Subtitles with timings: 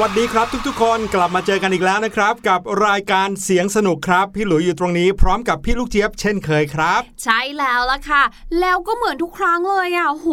[0.00, 8.22] วัสดีครับทุกๆ คนกลับมาเจอกันอีกแล้วนะครับ กับรายการเสียงสนุกครับ พี่หลุยอยู่ตรงนี้พร้อมกับพี่ลูกเจี๊ยบเช่นเคยครับ ใช่แล้วล่ะค่ะ
[8.60, 10.28] แล้วก็เหมือนทุกครั้งเลยอะโห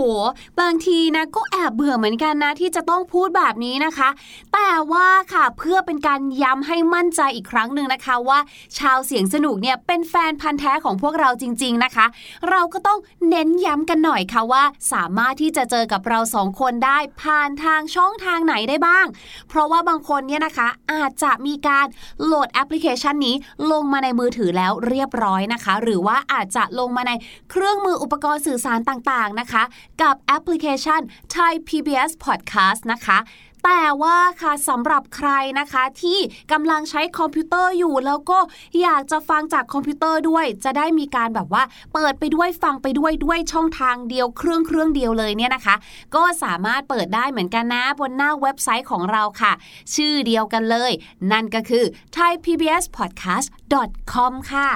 [0.60, 4.10] บางทีนะก็แอบเบื่อเหมือนกันนะที่จะต้องพูดแบบนี้นะคะ
[4.54, 8.40] แต่ว่าค่ะเพื่อเป็นการย้ำให้มั่นใจอีกครั้งหนึ่งนะคะว่า
[8.78, 12.06] ชาวเสียงสนุกเนี่ยเป็นแฟนพันธ์แท้ของพวกเราจริง ๆนะคะ
[12.50, 13.00] เราก็ต้อง
[13.30, 19.08] เน้นย้ำกันหน่อยค่ะว่า สามารถที่จะเจอกับเราสองคนได้ผ่านทางช่องทางไหนได้บ้าง
[19.50, 21.88] เพราะว่าบางคนเนี่ยนะคะอาจจะมีการ
[22.24, 23.36] โหลดแอปพลิเคชันนี้
[23.72, 27.12] ลงมาในมือถือแล้วเรียบร้อยนะคะ หรือว่าอาจจะลงมาใน
[27.52, 29.64] เครื่องมืออุปกรณ์สื่อสารต่างๆนะคะ
[30.02, 31.02] กับแอปพลิเคชัน
[31.36, 33.18] Thai PBS Podcast นะคะ
[33.66, 36.20] แต่ว่าค่ะสำหรับใครนะคะที่
[36.52, 38.40] กำลังใช้คอมพิวเตอร์อยู่ แล้วก็
[38.82, 41.64] อยากจะฟังจากคอมพิวเตอร์ด้วย จะได้มีการแบบว่า
[41.94, 45.76] เปิดไปด้วยฟังไปด้วยด้วยช่องทางเดียวเครื่องเครื่องเดียวเลยเนี่ยนะคะ
[46.16, 49.52] ก็สามารถเปิดได้เหมือนกันนะบนหน้าเว็บไซต์ของเราค่ะ
[49.96, 50.92] ชื่อเดียวกันเลย
[51.32, 51.84] นั่นก็คือ
[52.16, 54.70] thaipbspodcast.com ค่ะ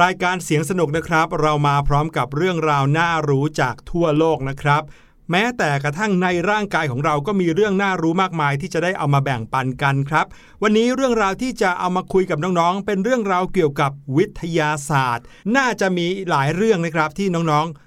[0.00, 4.82] รายการเสียงสนุกนะครับ เรามาพร้อมกับเรื่องราวน่ารู้จากทั่วโลกนะครับ
[5.30, 10.26] แม้แต่กระทั่งในร่างกายของเราก็มีเรื่องน่ารู้มากมายที่จะได้เอามาแบ่งปันกันครับ
[10.62, 15.24] วันนี้เรื่องราวที่จะเอามาคุยกับน้องๆ เป็นเรื่องราวเกี่ยวกับวิทยาศาสตร์
[15.56, 17.85] น่าจะมีหลายเรื่องนะครับที่น้องๆ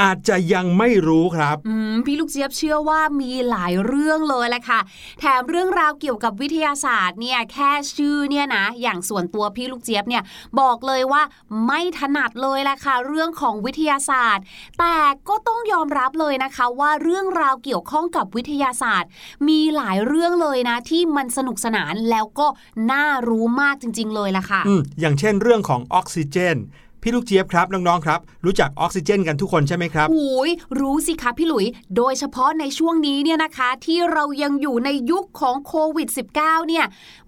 [0.00, 4.80] อาจจะยังไม่รู้ครับอืมพี่ลูกเจี๊ยบเชื่อว่ามีหลายเรื่องเลยแหละค่ะ
[5.20, 10.22] แถมเรื่องราวเกี่ยวกับวิทยาศาสตร์เนี่ยแค่ชื่อเนี่ยนะ อย่างส่วนตัวพี่ลูกเจี๊ยบเนี่ย
[10.60, 11.22] บอกเลยว่า
[11.66, 14.44] ไม่ถนัดเลยแหละค่ะ เรื่องของวิทยาศาสตร์
[14.78, 14.96] แต่
[15.28, 19.08] ก็ต้องยอมรับเลยนะคะว่าเรื่องราวเกี่ยวข้องกับวิทยาศาสตร์
[19.48, 22.46] มีหลายเรื่องเลยนะ ที่มันสนุกสนานแล้วก็
[22.92, 26.58] น่ารู้มากจริง ๆ เลยล่ะค่ะอืมอย่างเช่นเรื่องของออกซิเจน
[27.02, 30.50] พี่ลูกเจี๊ยบครับน้องๆครับรู้จักออกซิเจนกันทุกคนใช่ไหมครับหูย
[30.80, 31.66] รู้สิคะพี่หลุย
[31.96, 36.08] โดยเฉพาะในช่วงนี้เนี่ยนะคะ ที่เรายังอยู่ในยุคของโควิด
[36.38, 36.84] -19 เนี่ย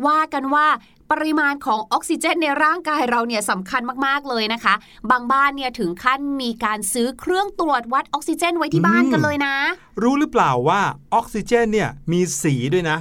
[0.06, 0.66] ว่ากันว่า
[1.10, 4.74] ปริมาณของออกซิเจนในร่างกายเราเนี่ยสำคัญมากๆเลยนะคะ
[5.10, 9.54] บางบ้านเนี่ยถึงขั้นมีการซื้อเครื่องตรวจวัดออกซิเจนไว้ที่บ้านกันเลยนะ
[10.02, 10.80] รู้หรือเปล่าว่า
[11.14, 12.98] ออกซิเจนเนี่ยมีสีด้วยนะ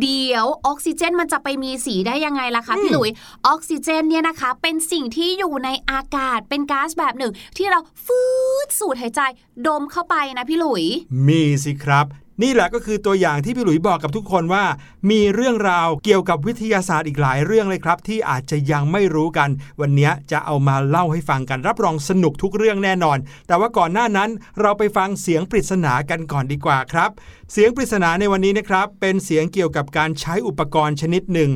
[0.00, 3.10] เดี๋ยวออกซิเจนมันจะไปมีสีได้ยังไงล่ะคะอืมพี่หลุย
[3.46, 8.22] ออกซิเจนเนี่ยนะคะ เป็นสิ่งที่อยู่ในอากาศเป็นก๊าซแบบหนึ่ง ที่เราฟื
[8.66, 9.20] ดสูดหายใจ
[9.66, 10.84] ดมเข้าไปนะพี่หลุย
[11.28, 12.06] มีสิครับ
[12.42, 14.64] นี่แหละก็คือตัวอย่างที่พี่หลุยบอกกับทุกคนว่า
[15.10, 19.50] มีเรื่องราวเกี่ยวกับวิทยาศาสตร์อีกหลายเรื่องเลยครับ ที่อาจจะยังไม่รู้กัน
[19.80, 27.10] วันนี้จะเอามาเล่าให้ฟังกันรับรองสนุกทุกเรื่องแน่นอน แต่ว่าก่อนหน้านั้นเราไปฟังเสียงปริศนากันก่อนดีกว่าครับ
[27.52, 31.50] เสียงปริศนาในวันนี้นะครับเป็นเสียงเกี่ยวกับการใช้อุปกรณ์ชนิดหนึ่ง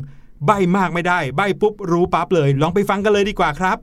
[0.47, 3.79] ใบมากไม่ได้ ใบปุ๊บรู้ปั๊บเลย ลองไปฟังกันเลยดีกว่าครับ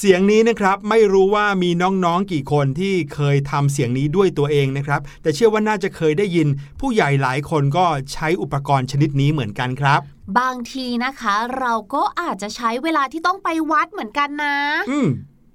[0.00, 6.48] เสียงนี้นะครับไม่รู้ว่ามีน้องๆกี่คนที่เคยทำเสียงนี้ด้วยตัวเองนะครับ แต่เชื่อว่าน่าจะเคยได้ยิน
[6.80, 10.00] ผู้ใหญ่หลายคนก็ใช้อุปกรณ์ชนิดนี้เหมือนกันครับ
[10.38, 14.56] บางทีนะคะ เราก็อาจจะใช้เวลาที่ต้องไปวัดเหมือนกันนะ
[14.90, 15.08] อืม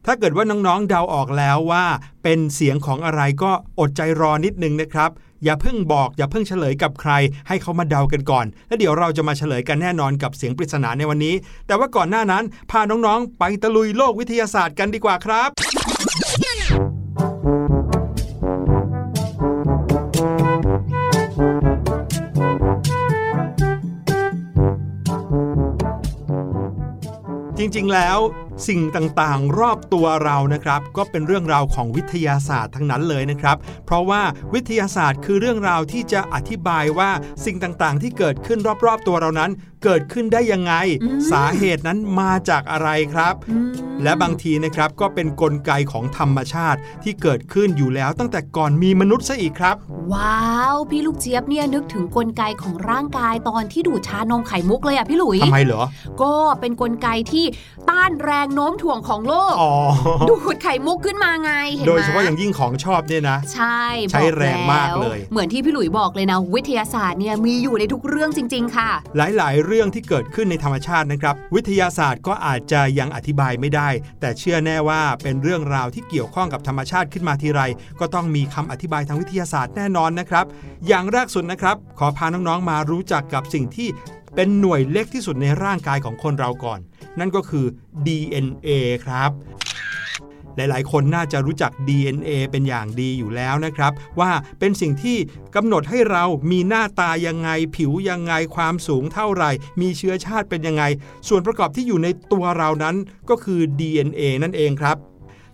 [0.05, 1.85] ถ้าเกิดว่าน้องๆเดาออกแล้วว่า
[2.23, 5.09] เป็นเสียงของอะไรก็อดใจรอนิดนึงนะครับ
[5.43, 7.11] อย่าเพิ่งบอก อย่าเพิ่งเฉลยกับใคร
[7.47, 11.35] ให้เขามาเดากันก่อน แล้วเดี๋ยวเราจะมาเฉลยกันแน่นอนกับเสียงปริศนาในวันนี้
[11.67, 15.50] แต่ว่าก่อนหน้านั้นพาน้องๆ ไปตะลุยโลกวิทยาศาสตร์กันดีกว่าครับ
[27.57, 28.19] จริงๆ แล้ว
[28.67, 34.22] สิ่งต่างๆ รอบตัวเรานะครับ ก็เป็นเรื่องราวของวิทยาศาสตร์ทั้งนั้นเลยนะครับ เพราะว่า
[34.53, 37.10] วิทยาศาสตร์คือเรื่องราวที่จะอธิบายว่า
[37.45, 39.51] สิ่งต่างๆ ที่เกิดขึ้นรอบๆ ตัวเรานั้น
[39.83, 49.75] เกิดขึ้นได้ยังไงอืมสาเหตุนั้นมาจากอะไรครับอืมและบางทีนะครับก็เป็นนกลไกของธรรมชาติที่เกิดขึ้นอยู่แล้วตั้งแต่ก่อนมีมนุษย์ซะอีกครับ
[50.13, 55.83] ว้าว พี่ลูกเจี๊ยบเนี่ยนึกถึงกลไกของร่างกายตอนที่ดูดชานมไข่มุกเลยอะพี่หลุยทำไมเหรอ
[56.22, 57.45] ก็เป็นกลไกที่
[57.89, 59.73] ต้านแรงโน้มถ่วงของโลกอ๋อ
[60.29, 63.81] ดูดไข่มุกขึ้นมาไงเห็นไหมโดยเฉพาะอย่างยิ่งของชอบเนี่ยนะ ใช่
[64.12, 73.89] ใช้บอกแรงมากแวเลย เหมือนที่พี่หลุยบอกเลยนะ วิทยาศาสตร์เนี่ยมีอยู่ในทุกเรื่องจริง ๆ ค่ะ หลายๆ เรื่องที่เกิดขึ้นในธรรมชาตินะครับ วิทยาศาสตร์ก็อาจจะยังอธิบายไม่ได้
[74.21, 77.62] แต่เชื่อแน่ว่าเป็นเรื่องราวที่เกี่ยวข้องกับธรรมชาติขึ้นมาทีไร
[78.00, 80.45] ก็ต้องมีคำอธิบายทางวิทยาศาสตร์แน่นอนนะครับ
[80.88, 83.89] อย่างแรกสุดนะครับ ขอพาน้องๆมารู้จักกับสิ่งที่
[84.35, 86.79] เป็นหน่วยเล็กที่สุดในร่างกายของคนเราก่อน
[87.19, 87.65] นั่นก็คือ
[88.05, 88.69] DNA
[89.05, 89.31] ครับ
[90.55, 95.17] หลายๆ คนน่าจะรู้จัก DNA เป็นอย่างดีอยู่แล้วนะครับ ว่าเป็นสิ่งที่
[95.55, 100.83] กำหนดให้เรามีหน้าตายังไง ผิวยังไงความสูงเท่าไหร่ มีเชื้อชาติเป็นยังไง
[101.27, 102.95] ส่วนประกอบที่อยู่ในตัวเรานั้น
[103.29, 104.97] ก็คือ DNA นั่นเองครับ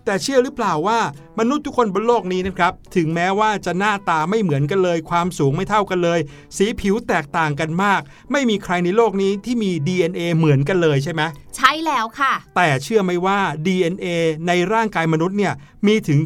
[0.04, 0.98] แต่เชื่อหรือเปล่าว่า
[1.38, 6.20] มนุษย์ทุกคนบนโลกนี้นะครับถึงแม้ว่าจะหน้าตาไม่เหมือนกันเลย ความสูงไม่เท่ากันเลย
[6.56, 8.00] สีผิวแตกต่างกันมาก
[8.32, 11.22] ไม่มีใครในโลกนี้ที่มี DNA เหมือนกันเลยใช่ไหม
[11.56, 14.06] ใช่แล้วค่ะ แต่เชื่อไหมว่า DNA
[14.46, 15.52] ในร่างกายมนุษย์เนี่ย
[15.86, 16.20] มีถึง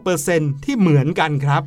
[0.00, 1.62] 99%ที่เหมือนกันครับ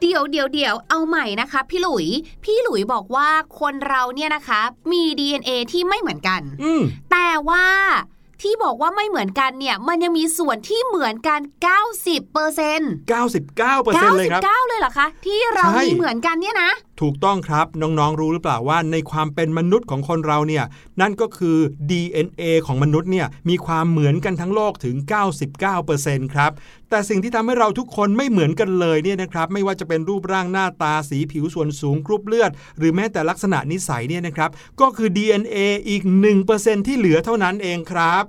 [0.00, 2.06] เดี๋ยวเดี๋ยวเดี๋ยวเอาใหม่นะคะ พี่หลุย
[2.44, 3.28] พี่หลุยบอกว่า
[3.60, 4.60] คนเราเนี่ยนะคะ
[4.92, 7.66] มี DNA ที่ไม่เหมือนกันอืมแต่ว่า
[8.44, 11.40] ที่บอกว่าไม่เหมือนกันเนี่ย มันยังมีส่วนที่เหมือนกัน
[11.84, 12.92] 90เปอร์เซ็นต์
[13.54, 16.70] 99%เลยครับ99เลยเหรอคะ ที่เราใช่มีเหมือนกันเนี่ยนะ
[17.00, 20.64] ถูกต้องครับน้องๆรู้หรือเปล่าว่าในความเป็นมนุษย์ของคนเราเนี่ย
[21.00, 21.58] นั่นก็คือ
[21.90, 24.96] DNA ของมนุษย์เนี่ยมีความเหมือนกันทั้งโลกถึง
[25.64, 26.50] 99%ครับ
[26.90, 35.58] แต่สิ่งที่ทำให้เราทุกคนไม่เหมือนกันเลยเนี่ยนะครับไม่ว่าจะเป็นรูปร่างหน้าตาสีผิวส่วนสูงกรุ๊ปเลือด หรือแม้แต่ลักษณะนิสัยเนี่ยนะครับก็คือ DNA
[35.88, 36.02] อีก
[36.44, 38.24] 1%ที่เหลือเท่านั้นเองครับ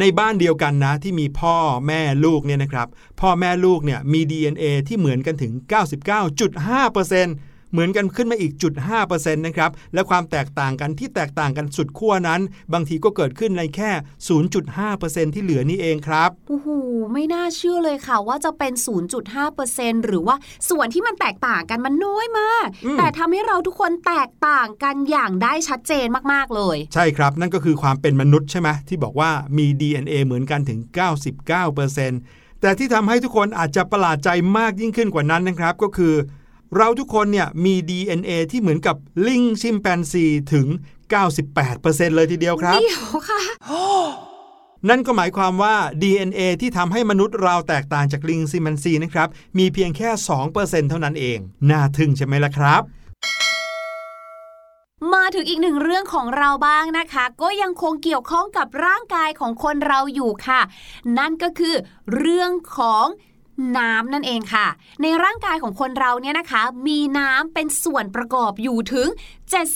[0.00, 2.88] ในบ้านเดียวกันนะที่มีพ่อแม่ลูกเนี่ยนะครับ
[3.20, 8.72] พ่อแม่ลูกเนี่ยมี DNA ที่เหมือนกันถึง 99.5%เหมือนกันขึ้นมาอีกจุด
[9.04, 12.40] 5%นะครับและความแตกต่างกันที่แตกต่างกันสุดขั้วนั้น
[12.72, 13.90] บางทีก็เกิดขึ้นในแค่
[14.68, 16.68] 0.5%ที่เหลือนี่เองครับโอ้โห
[17.12, 18.72] ไม่น่าเชื่อเลยค่ะว่าจะเป็น
[19.40, 20.36] 0.5%หรือว่า
[20.70, 30.80] ส่วนที่มันแตกต่างกันมันน้อยมากอืมแต่ทำให้เราทุกคนแตกต่างกันอย่างได้ชัดเจนมากๆเลย ใช่ครับ นั่นก็คือความเป็นมนุษย์ใช่ไหมที่บอกว่ามี DNA เหมือนกันถึง
[31.50, 34.28] 99%แต่ที่ทำให้ทุกคนอาจจะประหลาดใจ
[34.58, 36.14] มากยิ่งขึ้นกว่านั้นนะครับ ก็คือ
[36.76, 40.66] เราทุกคนเนี่ยมี DNA ที่เหมือนกับลิงชิมแปนซีถึง
[41.42, 43.40] 98%เลยทีเดียวครับเดี๋ยวค่ะ
[44.88, 49.28] นั่นก็หมายความว่า DNA ที่ทำให้มนุษย์เราแตกต่างจากลิงซิมแปนซีนะครับ
[49.58, 50.08] มีเพียงแค่
[50.50, 51.38] 2%เท่านั้นเอง
[51.70, 52.82] น่าทึ่งใช่ไหมล่ะครับ
[55.14, 60.60] มาถึงอีกหนึ่งเรื่องของเราบ้างนะคะ ก็ยังคงเกี่ยวข้องกับร่างกายของคนเราอยู่ค่ะ
[61.18, 61.74] นั่นก็คือ
[62.16, 63.06] เรื่องของ
[63.78, 64.66] น้ำนั่นเองค่ะ
[65.02, 69.08] ในร่างกายของคนเราเนี่ยนะคะ มีน้ำเป็นส่วนประกอบอยู่ถึง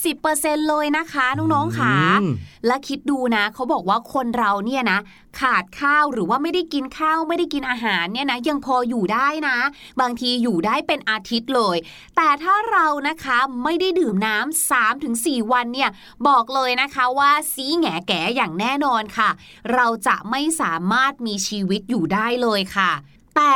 [0.01, 2.33] 70%เลยนะคะน้องๆค่ะอืม
[2.67, 4.99] และคิดดูนะเขาบอกว่าคนเราเนี่ยนะ
[5.39, 9.57] ขาดข้าวหรือว่าไม่ได้กินข้าวไม่ได้กินอาหารเนี่ยนะยังพออยู่ได้นะ
[10.01, 11.77] บางทีอยู่ได้เป็นอาทิตย์เลย
[12.15, 15.89] แต่ถ้าเรานะคะไม่ได้ดื่มน้ำ3ถึง4วันเนี่ย
[16.27, 19.29] บอกเลยนะคะว่าซีแหงแก่อย่างแน่นอนค่ะ
[19.73, 22.91] เราจะไม่สามารถมีชีวิตอยู่ได้เลยค่ะ
[23.35, 23.55] แต่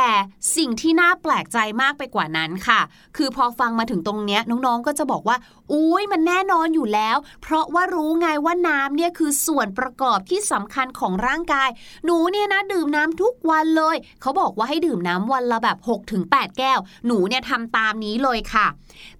[0.56, 2.80] สิ่งที่น่าแปลกใจมากไปกว่านั้นค่ะ
[3.16, 5.36] คือพอฟังมาถึงตรงเนี้ยน้องๆก็จะบอกว่า
[5.72, 11.68] อุ้ยมันแน่นอนอยู่แล้ว เพราะว่ารู้ไงว่าน้ำเนี่ยคือส่วนประกอบที่สำคัญของร่างกาย
[12.04, 16.22] หนูเนี่ยนะดื่มน้ำทุกวันเลย เขาบอกว่าให้ดื่มน้ำวันละแบบ6-8ถึง
[16.58, 18.66] แก้ว หนูเนี่ยทำตามนี้เลยค่ะ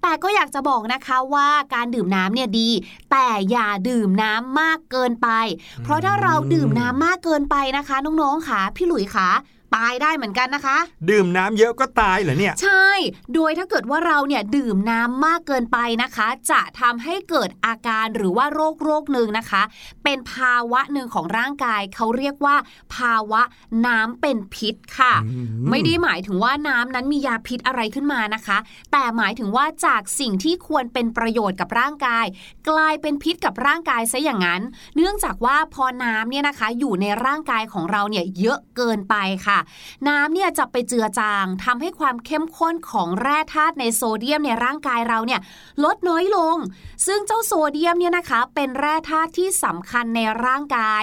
[0.03, 2.71] แต่ก็อยากจะบอกนะคะว่าการดื่มน้ำเนี่ยดี
[3.11, 5.29] แต่อย่าดื่มน้ำมากเกินไป
[5.83, 9.31] เพราะถ้าเราดื่มน้ำมากเกินไปนะคะน้องๆค่ะพี่หลุยค่ะ
[9.77, 10.79] ตายได้เหมือนกันนะคะ
[11.11, 12.91] ดื่มน้ำเยอะก็ตายเหรอเนี่ย ใช่
[13.35, 19.63] โดยถ้าเกิดว่าเราเนี่ยดื่มน้ำมากเกินไปนะคะ จะทำให้เกิดอาการหรือว่าโรคโรคหนึ่งนะคะ
[20.05, 22.57] เป็นภาวะหนึ่งของร่างกายเขาเรียกว่า
[22.95, 23.43] ภาวะ
[23.87, 28.59] น้ำเป็นพิษค่ะอืมไม่ได้หมายถึงว่าน้ำนั้นมียาพิษอะไรขึ้นมานะคะ
[28.93, 32.27] แต่หมายถึงว่าจากสิ่งที่ควรเป็นประโยชน์กับร่างกาย
[32.69, 34.63] กลายเป็นพิษกับร่างกายซะอย่างนั้น
[34.97, 39.17] เนื่องจากว่าพอน้ำเนี่ยนะคะอยู่ในร่างกายของเราเนี่ยเยอะเกินไป
[39.47, 39.59] ค่ะ
[40.09, 45.41] น้ำเนี่ยจะไปเจือจางทำให้ความเข้มข้นของแร่ธาตุในโซเดียมในร่างกายเราเนี่ย
[45.85, 46.57] ลดน้อยลง
[47.07, 51.03] ซึ่งเจ้าโซเดียมเนี่ยนะคะ เป็นแร่ธาตุที่สำคัญในร่างกาย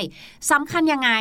[0.51, 1.11] สำคัญยังไง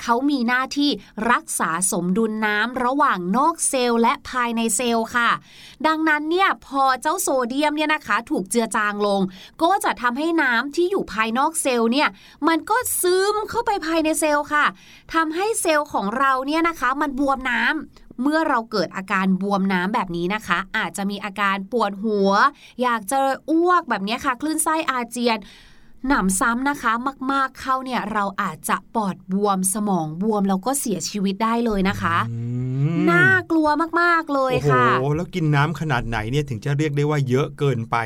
[0.00, 0.90] เขามีหน้าที่
[1.30, 5.30] รักษาสมดุลน้ำระหว่างนอกเซลล์และภายในเซลล์ค่ะ
[5.86, 9.20] ดังนั้นเนี่ยพอเจ้าโซเดียมเนี่ยนะคะ ถูกเจือจางลง
[9.62, 12.08] ก็จะทำให้น้ำที่อยู่ภายนอกเซลล์เนี่ย
[12.48, 14.64] มันก็ซึมเข้าไปภายในเซลล์ค่ะ
[15.14, 22.30] ทำให้เซลล์ของเราเนี่ยนะคะมันบวมน้ำเมื่อเราเกิดอาการบวมน้ำแบบนี้นะคะ อาจจะมีอาการปวดหัว
[22.82, 23.18] อยากจะ
[23.50, 25.38] อ้วกแบบนี้ค่ะ คลื่นไส้อาเจียน
[26.08, 26.92] หนำซ้ำนะคะ
[27.32, 32.38] มาก ๆเข้าเนี่ยเราอาจจะปอดบวมสมองบวมแล้วก็เสียชีวิตได้เลยนะคะอื
[32.96, 33.68] มน่ากลัว
[34.00, 37.96] มากๆเลยโอ้โหค่ะแล้วกินน้ำขนาดไหนเนี่ยถึงจะเรียกได้ว่าเยอะเกินไป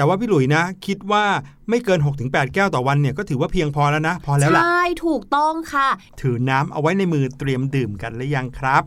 [0.00, 1.24] แต่ว่าพี่หลุยนะ คิดว่า
[1.68, 5.88] ไม่เกิน 6-8 แก้วต่อวันเนี่ยก็ถือว่าเพียงพอแล้วนะ พอแล้วล่ะ ใช่ ถูกต้องค่ะ
[6.20, 8.82] ถือน้ำเอาไว้ในมือเตรียมดื่มกันหรือยังครับ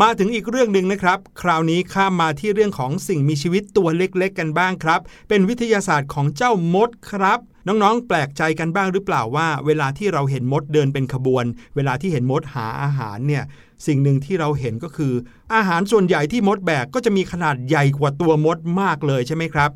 [0.00, 11.44] มาถึงอีกเรื่องหนึ่งนะครับ คราวนี้ข้ามมาที่เรื่องของสิ่งมีชีวิตตัวเล็กๆ กันบ้างครับ เป็นวิทยาศาสตร์ของเจ้ามดครับ น้องๆ แปลกใจกันบ้างหรือเปล่าว่า เวลาที่เราเห็นมดเดินเป็นขบวน
[11.76, 13.44] เวลาที่เห็นมดหาอาหารเนี่ย
[13.86, 15.12] สิ่งหนึ่งที่เราเห็นก็คือ
[15.54, 19.70] อาหารส่วนใหญ่ที่มดแบกก็จะมีขนาดใหญ่กว่าตัวมดมากเลยใช่ไหมครับ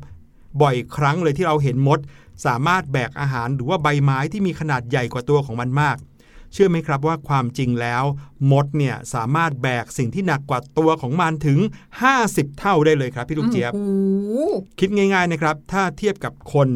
[0.61, 1.99] บ่อยครั้งเลยที่เราเห็นมด
[2.45, 5.97] สามารถแบกอาหารหรือว่าใบไม้ที่มีขนาดใหญ่กว่าตัวของมันมาก
[6.53, 8.03] เชื่อไหมครับว่าความจริงแล้ว
[8.51, 11.59] มดเนี่ยสามารถแบกสิ่งที่หนักกว่าตัวของมันถึง
[12.13, 14.33] 50 เท่าได้เลยครับพี่ลูกเจี๊ยบโอ้โห
[14.79, 16.67] คิดง่าย ๆนะครับ ถ้าเทียบกับคน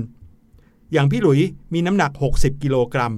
[0.94, 1.40] อย่างพี่หลุย
[1.74, 3.14] มีน้ำหนัก 60 กิโลกรัม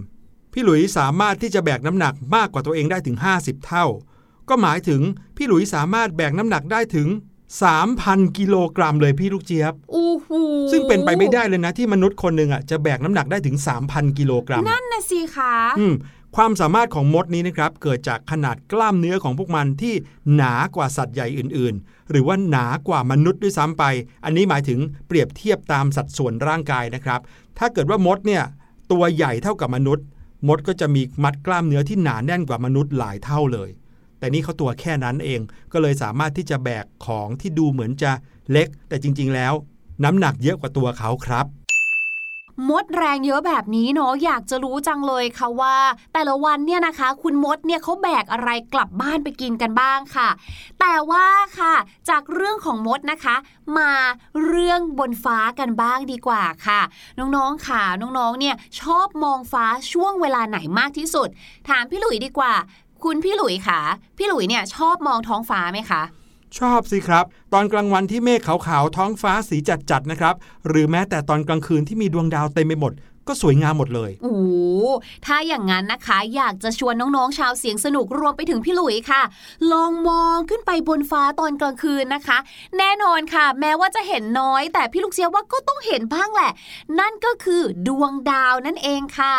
[0.53, 3.85] พี่หลุยสามารถที่จะแบกน้ำหนักมากกว่าตัวเองได้ถึง 50 เท่า
[4.49, 5.01] ก็หมายถึง
[5.37, 7.07] พี่หลุยสามารถแบกน้ำหนักได้ถึง
[7.71, 10.29] 3,000 กิโลกรัมเลยพี่ลูกเจี๊ยบโอ้โห
[10.71, 13.55] ซึ่งเป็นไปไม่ได้เลยนะที่มนุษย์คนหนึ่งอะจะแบกน้ำหนักได้ถึง
[13.87, 15.93] 3,000 กิโลกรัม นั่นนะสิคะอืม
[16.37, 19.93] ความสามารถของมดนี้นะครับเกิดจากขนาดกล้ามเนื้อของพวกมันที่
[20.35, 23.83] หนากว่าสัตว์ใหญ่อื่น ๆ หรือว่าหนากว่ามนุษย์ด้วยซ้ำไป
[24.25, 27.19] อันนี้หมายถึงเปรียบเทียบตามสัดส่วนร่างกายนะครับ
[27.57, 28.43] ถ้าเกิดว่ามดเนี่ย
[28.91, 30.05] ตัวใหญ่เท่ากับมนุษย์
[30.47, 33.69] มดก็จะมีมัดกล้ามเนื้อที่หนาแน่นกว่ามนุษย์หลายเท่าเลย
[34.19, 38.11] แต่นี่เขาตัวแค่นั้นเองก็เลยสามารถที่จะแบกของที่ดูเหมือนจะ
[38.51, 39.53] เล็ก แต่จริง ๆ แล้ว
[40.03, 41.47] น้ำหนักเยอะกว่าตัวเขาครับ
[42.69, 45.75] มดแรงเยอะแบบนี้เนาะอยากจะรู้จังเลยค่ะว่า
[46.13, 50.29] แต่ละวันเนี่ยนะคะ คุณมดเนี่ยเขาแบกอะไรกลับบ้านไปกินกันบ้างค่ะ
[50.79, 51.25] แต่ว่า
[51.59, 51.73] ค่ะ
[52.09, 53.35] จากเรื่องของมดนะคะ
[53.77, 53.91] มา
[54.45, 56.81] เรื่องบนฟ้ากันบ้างดีกว่าค่ะ
[57.19, 61.29] น้องๆค่ะน้องๆเนี่ยชอบมองฟ้าช่วงเวลาไหนมากที่สุด
[61.69, 62.53] ถามพี่หลุยดีกว่า
[63.03, 63.79] คุณพี่หลุยค่ะ
[64.17, 66.03] พี่หลุยเนี่ยชอบมองท้องฟ้าไหมคะ
[66.59, 70.35] ชอบสิครับ ตอนกลางวันที่เมฆขาวๆท้องฟ้าสีจัดๆนะครับ
[70.67, 72.93] หรือแม้แต่ตอนกลางคืนที่มีดวงดาวเต็มไปหมด
[73.27, 74.35] ก็สวยงามหมดเลยโอ้
[75.25, 79.21] ถ้าอย่างนั้นนะคะ อยากจะชวนน้องๆ ชาวเสียงสนุกรวมไปถึงพี่หลุยค่ะ
[79.71, 82.37] ลองมองขึ้นไปบนฟ้าตอนกลางคืนนะคะ
[82.77, 86.51] แน่นอนค่ะ แม้ว่าจะเห็นน้อย แต่พี่ลูกเชียว่าก็ต้องเห็นบ้างแหละ
[86.99, 89.35] นั่นก็คือดวงดาวนั่นเองค่ะ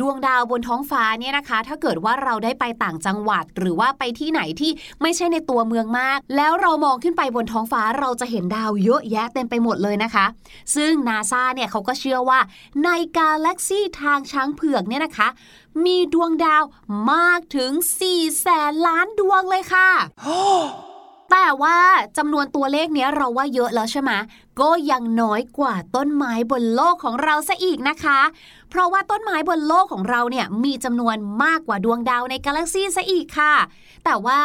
[0.00, 4.70] ดวงดาวบนท้องฟ้าเนี่ยนะคะ ถ้าเกิดว่าเราได้ไปต่างจังหวัด หรือว่าไปที่ไหนที่
[5.02, 10.26] ไม่ใช่ในตัวเมืองมาก แล้วเรามองขึ้นไปบนท้องฟ้าเราจะเห็นดาวเยอะแยะเต็มไปหมดเลยนะคะ
[10.76, 12.40] ซึ่งนาซาเนี่ยเขาก็เชื่อว่า
[12.84, 15.28] ในการแล็กซี่ทางช้างเผือกเนี่ยนะคะ
[15.84, 16.62] มีดวงดาว
[17.12, 17.70] มากถึง
[18.06, 19.88] 4แสนล้านดวงเลยค่ะ
[21.30, 21.78] แต่ว่า
[22.18, 24.10] จำนวนตัวเลขเนี้ยเราว่าเยอะแล้วใช่ไหม
[24.60, 28.18] ก็ยังน้อยกว่าต้นไม้บนโลกของเราซะอีกนะคะ
[28.74, 33.54] เพราะว่าต้นไม้บนโลกของเราเนี่ยมีจำนวนมากกว่าดวงดาวในกาแล็กซี่ซะอีกค่ะ
[34.04, 34.40] แต่ว่า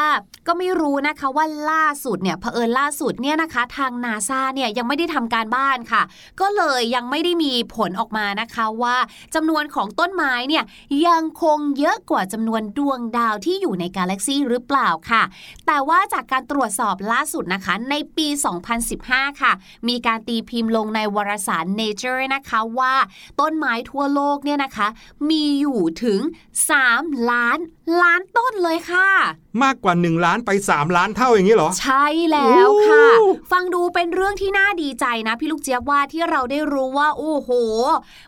[0.47, 6.01] ก็ไม่รู้นะคะว่าล่าสุดเนี่ยเผอิญล่าสุดเนี่ยนะคะทางนาซาเนี่ยยังไม่ได้ทำการบ้านค่ะ
[6.41, 8.95] ก็เลยยังไม่ได้มีผลออกมานะคะว่า
[9.35, 10.63] จำนวนของต้นไม้เนี่ย
[11.07, 15.23] ยังคงเยอะกว่าจำนวนดวงดาวที่อยู่ในกาแล็กซี่หรือเปล่าค่ะ
[15.67, 18.27] แต่ว่าจากการตรวจสอบล่าสุดนะคะในปี
[18.85, 19.51] 2015 ค่ะ
[19.87, 22.93] มีการตีพิมพ์ลงในวารสาร Nature นะคะว่า
[23.39, 24.87] ต้นไม้ทั่วโลโลกเนี่ยนะคะ
[25.29, 26.19] มีอยู่ถึง
[26.75, 27.59] 3 ล้าน
[28.01, 29.09] ล้านต้นเลยค่ะ
[29.63, 37.49] มากกว่า 1 ล้านไป 3 ล้านเท่าอย่างนี้เหรอ ใช่แล้วค่ะโอ้ฟังดูเป็นเรื่องที่น่าดีใจนะ พี่ลูกเจี๊ยบว่าที่เราได้รู้ว่า โอ้โห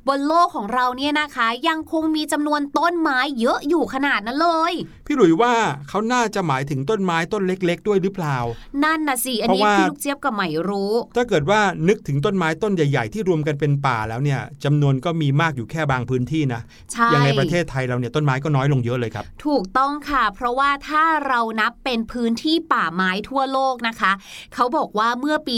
[0.08, 4.74] บนโลกของเราเนี่ยนะคะ ยังคงมีจำนวนต้นไม้เยอะอยู่ขนาดนั้นเลย
[5.08, 5.54] พี่หลุยว่า
[5.90, 8.38] เขาน่าจะหมายถึงต้นไม้ต้นเล็ก ๆ ด้วยหรือเปล่า
[8.84, 24.12] นั่นนะสิอันนี้เพราะว่าพี่ลูกเจี๊ยบก็ไม่รู้ ถ้าเกิดว่านึกถึงต้นไม้ต้นใหญ่ ๆ ที่รวมกันเป็นป่าแล้วเนี่ยจำนวนก็มีมากอยู่แค่บางพื้นที่นะใช่อย่างในประเทศไทยเราเนี่ยต้นไม้ก็น้อยลงเยอะเลยครับ ถูกต้องค่ะ เพราะว่าถ้าเรานับเป็นพื้นที่ป่าไม้ทั่วโลกนะคะ
[24.54, 25.58] เขาบอกว่าเมื่อปี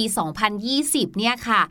[0.59, 1.61] 2020 เนี่ยค่ะ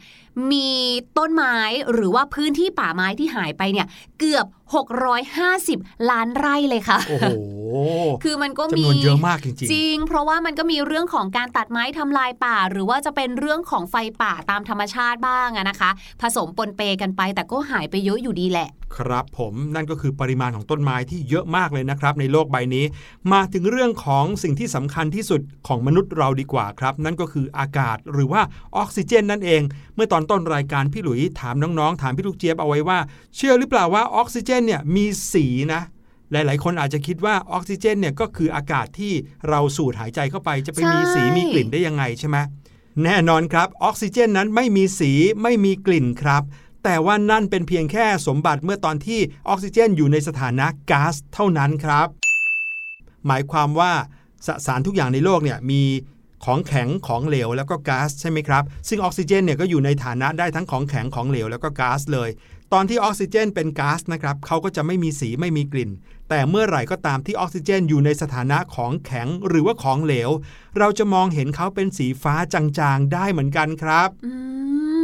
[0.53, 0.71] มี
[1.19, 1.57] ต้นไม้
[1.93, 3.87] หรือว่าพื้นที่ป่าไม้ที่หายไปเนี่ย
[4.19, 7.29] เกือบ 650 ล้านไร่เลยค่ะ โอ้โห
[8.25, 22.85] คือมันก็มีจำนวนเยอะมากจริงจริง เพราะว่ามันก็มีเรื่องของการตัดไม้ทำลายป่า หรือว่าจะเป็นเรื่องของไฟป่าตามธรรมชาติบ้างอะนะคะ ผสมปนเปกันไป แต่ก็หายไปเยอะอยู่ดีแหละๆครับผมนั่นก็คือปริมาณของต้นไม้ที่เยอะมากเลยนะครับ ในโลกใบนี้
[23.33, 28.43] มาถึงเรื่องของสิ่งที่สำคัญที่สุดของมนุษย์เราดีกว่าครับ นั่นก็คืออากาศหรือว่า
[28.77, 29.63] ออกซิเจนนั่นเอง
[29.95, 32.99] เมื่อตอนต้นรายการพี่หลุยถามน้องๆ ถามพี่ลูกเจี๊ยบเอาไว้ว่า
[33.37, 35.83] เชื่อหรือเปล่าว่าออกซิเจนเนี่ยมีสีนะ
[36.33, 39.13] หลาย ๆ คนอาจจะคิดว่าออกซิเจนเนี่ยก็คืออากาศที่
[39.49, 42.37] เราสูดหายใจเข้าไป จะไปมีสีมีกลิ่นได้ยังไงใช่ไหม
[43.05, 46.43] แน่นอนครับ ออกซิเจนนั้นไม่มีสีไม่มีกลิ่นครับ
[46.85, 52.09] แต่ว่านั่นเป็นเพียงแค่สมบัติเมื่อตอนที่ออกซิเจนอยู่ในสถานะก๊าซเท่านั้นครับ
[53.27, 53.93] หมายความว่า
[54.47, 55.83] สสารทุกอย่างในโลกเนี่ยมี
[56.45, 62.29] ของแข็งของเหลวแล้วก็ก๊าซใช่ไหมครับ ซึ่งออกซิเจนเนี่ยก็อยู่ในฐานะได้ทั้งของแข็งของเหลวแล้วก็ก๊าซเลย
[62.73, 65.91] ตอนที่ออกซิเจนเป็นก๊าซนะครับเขาก็จะไม่มีสีไม่มีกลิ่น
[66.29, 70.31] แต่เมื่อไหร่ก็ตามที่ออกซิเจนอยู่ในสถานะของแข็งหรือว่าของเหลว
[70.79, 74.35] เราจะมองเห็นเขาเป็นสีฟ้าจางๆได้เหมือนกันครับ อื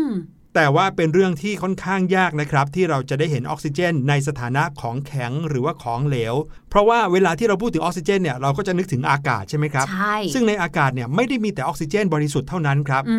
[0.07, 0.09] ม
[0.59, 6.35] แแต่ว่าเป็นเรื่องที่ค่อนข้างยากนะครับ ที่เราจะได้เห็นออกซิเจน ในสถานะของแข็งหรือว่าของเหลว
[6.71, 13.17] เพราะว่าเวลาที่เราพูดถึงออกซิเจนเนี่ยเราก็จะนึกถึงอากาศใช่ไหมครับ ใช่ ซึ่งในอากาศเนี่ยไม่ได้มีแต่ออกซิเจน บริสุทธิ์เท่านั้นครับอื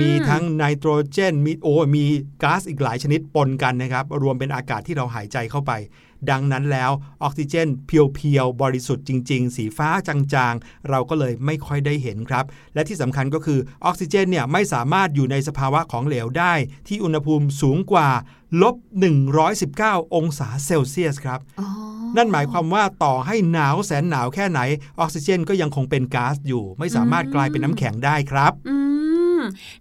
[0.00, 2.04] มีทั้งไนโตรเจน มีโอมี
[2.42, 5.72] ก๊าซอีกหลายชนิดปนกันนะครับ รวมเป็นอากาศที่เราหายใจเข้าไป
[6.30, 6.90] ดังนั้นแล้ว
[7.22, 16.54] ออกซิเจนเพียวๆ บริสุทธิ์จริง ๆ สีฟ้าจางๆ เราก็เลยไม่ค่อยได้เห็นครับ และที่สำคัญก็คือออกซิเจนเนี่ยไม่สามารถอยู่ในสภาวะของเหลวได้
[16.88, 18.08] ที่อุณหภูมิสูงกว่า
[18.62, 18.76] ลบ
[19.46, 21.68] 119 องศาเซลเซียสครับอ๋อ
[22.16, 24.60] นั่นหมายความว่าต่อให้หนาวแสนหนาวแค่ไหน
[25.00, 28.85] ออกซิเจนก็ยังคงเป็นก๊าซอยู่ ไม่สามารถกลายเป็นน้ำแข็งได้ครับอืม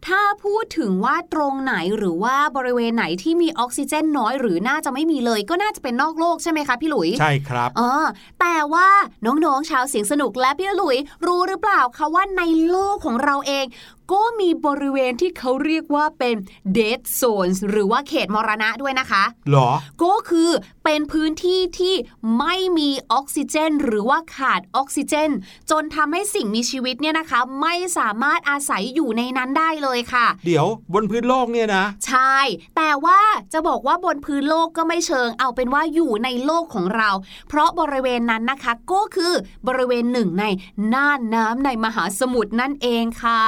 [0.07, 8.05] ถ้าพูดถึงว่าตรงไหนหรือว่าบริเวณไหนที่มีออกซิเจนน้อย หรือน่าจะไม่มีเลย ก็น่าจะเป็นนอกโลกใช่ไหมคะพี่หลุย ใช่ครับเออ
[8.41, 8.87] แต่ว่า
[9.25, 10.97] น้องๆชาวเสียงสนุกและพี่หลุย
[11.27, 13.65] รู้หรือเปล่าคะว่าในโลกของเราเอง
[14.13, 16.35] ก็มีบริเวณที่เขาเรียกว่าเป็น
[16.77, 19.69] dead zones หรือว่าเขตมรณะด้วยนะคะหรอ
[20.03, 20.49] ก็คือ
[20.83, 21.95] เป็นพื้นที่ที่
[22.39, 25.29] ไม่มีออกซิเจน หรือว่าขาดออกซิเจน
[25.71, 32.37] จนทำให้สิ่งมีชีวิตเนี่ยนะคะ ไม่สามารถอาศัยอยู่ในนั้นได้เลยค่ะ เดี๋ยวบนพื้นโลกเนี่ยนะ ใช่
[32.77, 33.19] แต่ว่า
[33.53, 37.09] จะบอกว่าบนพื้นโลกก็ไม่เชิง เอาเป็นว่าอยู่ในโลกของเรา
[37.49, 39.33] เพราะบริเวณนั้นนะคะ ก็คือ
[39.67, 40.45] บริเวณหนึ่งใน
[40.93, 43.41] น่านน้ำในมหาสมุทรนั่นเองค่ะ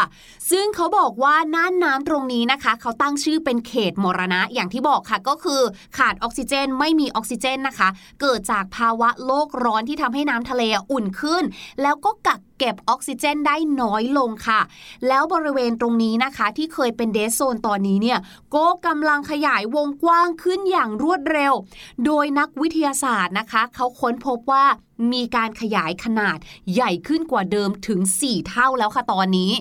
[0.51, 5.61] ซึ่งเขาบอกว่าน่านน้ำตรงนี้นะคะ เขาตั้งชื่อเป็นเขตมรณะอย่างที่บอกค่ะก็คือ
[5.97, 7.89] ขาดออกซิเจนไม่มีออกซิเจนนะคะ
[8.21, 11.43] เกิดจากภาวะโลกร้อนที่ทำให้น้ำทะเลอุ่นขึ้น
[11.81, 14.61] แล้วก็กักเก็บออกซิเจนได้น้อยลงค่ะ
[15.07, 18.19] แล้วบริเวณตรงนี้นะคะ ที่เคยเป็นเดสโซนตอนนี้เนี่ย
[18.55, 21.53] ก็กำลังขยายวงกว้างขึ้นอย่างรวดเร็ว
[22.05, 24.65] โดยนักวิทยาศาสตร์นะคะ เขาค้นพบว่า
[25.11, 26.37] มีการขยายขนาด
[26.73, 29.53] ใหญ่ขึ้นกว่าเดิมถึง 4 เท่าแล้วค่ะตอนนี้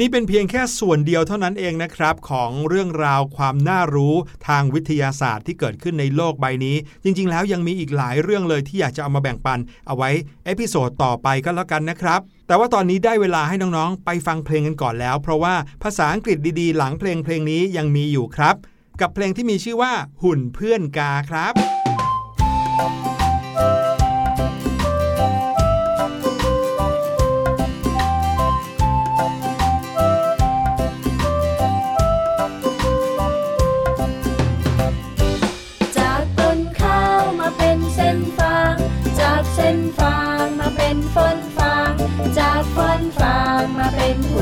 [0.00, 4.14] นี่เป็นเพียงแค่ส่วนเดียวเท่านั้นเองนะครับ ของเรื่องราวความน่ารู้
[4.48, 10.10] ทางวิทยาศาสตร์ที่เกิดขึ้นในโลกใบนี้ จริง ๆ แล้วยังมีอีกหลายเรื่องเลยที่อยากจะเอามาแบ่งปัน เอาไว้
[10.44, 18.54] episode ต่อไปก็แล้วกันนะครับ แต่ว่าตอนนี้ได้เวลาให้น้องๆ ไปฟังเพลงกันก่อนแล้ว เพราะว่าภาษาอังกฤษดีๆ หลังเพลงเพลงนี้ยังมีอยู่ครับ
[19.00, 21.54] กับเพลงที่มีชื่อว่าหุ่นเพื่อนกาครับ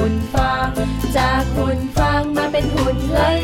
[0.00, 0.70] หุ่นฟาง
[1.16, 3.38] จากหุ่นฟางมาเป็นหุ่นเลย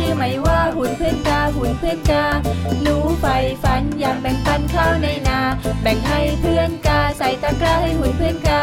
[0.00, 2.24] ชื่อไหม่ว่าหุ่นเพื่อนกาหุ่นเพื่อนกา
[2.82, 5.40] หนูใฝ่ฝันอยากแบ่งปันข้าวในนา
[5.82, 8.62] แบ่งให้เพื่อนกาใส่ตะกร้าให้หุ่นเพื่อนกา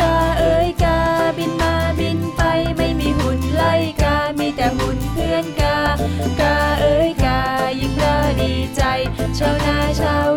[0.00, 0.98] กาเอ้ยกา
[1.38, 2.42] บินมาบินไป
[2.76, 3.64] ไม่มีหุ่นไล
[4.02, 5.76] กา มีแต่หุ่นเพื่อนกา
[6.40, 7.40] กาเอ้ยกา
[7.80, 8.82] ยิ่งร่าดีใจ
[9.38, 10.31] ชาวนาชาว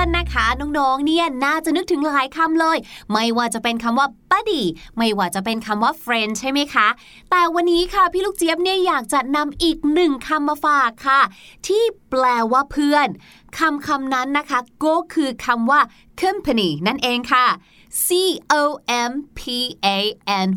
[0.00, 2.78] อนนะคะ น้องๆเนี่ยน่าจะนึกถึงหลายคำเลย
[3.12, 4.62] ไม่ว่าจะเป็นคำว่า buddy
[4.98, 6.88] ไม่ว่าจะเป็นคำว่า friend ใช่ไหมคะ
[7.30, 11.20] แต่วันนี้ค่ะพี่ลูกเจี๊ยบเนี่ยอยากจะนำอีกหนึ่งคำมาฝากค่ะ
[11.66, 13.08] ที่แปลว่าเพื่อน
[13.58, 15.80] คำคำนั้นนะคะ ก็คือคำว่า
[16.20, 17.46] company นั่นเองค่ะ
[18.04, 18.08] C
[18.60, 18.62] O
[19.10, 19.40] M P
[19.84, 19.98] A
[20.46, 20.48] N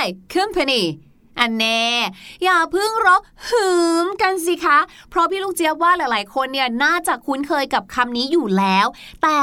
[0.00, 0.02] Y
[0.34, 0.82] company
[1.38, 1.84] อันแน่
[2.44, 3.68] อย่าเพิ่งร้องหื
[4.04, 4.78] มกันสิคะ
[5.10, 8.86] เพราะพี่ลูกเจี๊ยบว่าหลาย ๆ คนเนี่ยน่าจะคุ้นเคยกับคำนี้อยู่แล้ว
[9.22, 9.40] แต่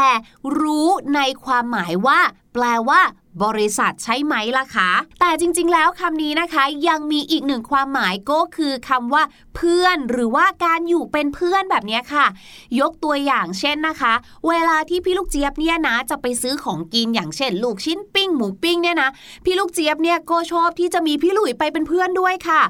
[0.59, 2.19] รู้ในความหมายว่า
[2.53, 3.01] แปลว่า
[3.43, 9.23] บริษัทใช่ไหมล่ะคะ แต่จริงๆ แล้วคำนี้นะคะ ยังมีอีกหนึ่งความหมายก็คือคำว่า
[9.55, 12.25] เพื่อนหรือว่าการอยู่เป็นเพื่อนแบบนี้ค่ะ
[12.79, 14.13] ยกตัวอย่างเช่นนะคะ
[14.47, 19.09] เวลาที่พี่ลูกเจี๊ยบเนี่ยนะจะไปซื้อของกินอย่างเช่น ลูกชิ้นปิ้งหมูปิ้งเนี่ยนะ
[19.45, 22.61] พี่ลูกเจี๊ยบเนี่ยก็ชอบที่จะมีพี่หลุยไปเป็นเพื่อนด้วยค่ะ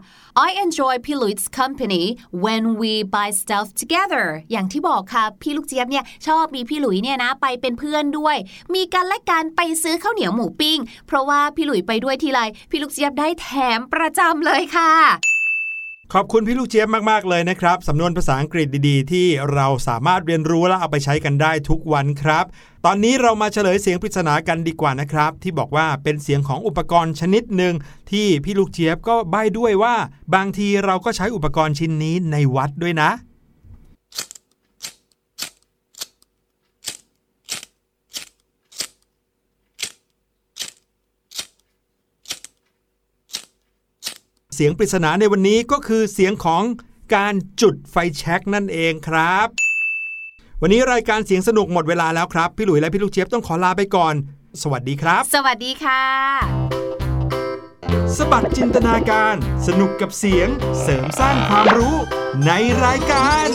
[0.48, 2.04] I enjoy พี่หลุย 's company
[2.44, 8.36] when we buy stuff together อย่างที่บอกค่ะพี่ลูกเจี๊ยบเนี่ยชอบมีพี่หลุยเนี่ยนะไปเป็นเพื่อนด้วย
[8.74, 14.94] มีกันและการไปซื้อข้าวเหนียวหมูปิ้ง เพราะว่าพี่หลุยไปด้วยทีไรพี่ลูกเจี๊ยบได้แถมประจำเลยค่ะ
[16.14, 22.46] ขอบคุณพี่ลูกเจี๊ยบมาก ๆ เลยนะครับ สำนวนภาษาอังกฤษดีๆ ที่เราสามารถเรียนรู้และเอาไปใช้กันได้ทุกวันครับ
[22.86, 27.74] ตอนนี้เรามาเฉลยเสียงปริศนากันดีกว่านะครับ ที่บอกว่าเป็นเสียงของอุปกรณ์ชนิดหนึ่ง
[28.12, 29.96] ที่พี่ลูกเจี๊ยบก็ใบ้ด้วยว่า
[30.36, 33.10] บางทีเราก็ใช้อุปกรณ์ชิ้นนี้ในวัดด้วยนะ
[44.64, 46.64] สียงปริศนาในวันนี้ก็คือเสียงของ
[47.16, 49.48] การจุดไฟแช็กนั่นเองครับ
[50.62, 54.14] วันนี้รายการเสียงสนุกหมดเวลาแล้วครับ พี่หลุยและพี่ลูกเจี๊ยบต้องขอลาไปก่อน
[54.62, 56.04] สวัสดีครับ สวัสดีค่ะ
[58.18, 59.36] สบัดจินตนาการ
[59.68, 60.48] สนุกกับเสียง
[60.82, 61.96] เสริมสร้างความรู้
[62.46, 62.52] ใน
[62.86, 63.48] รายการ